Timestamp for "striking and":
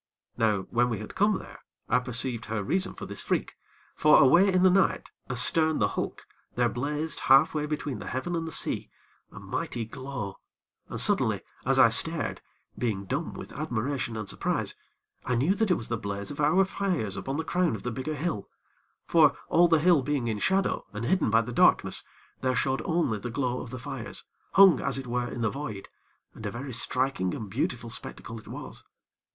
26.73-27.51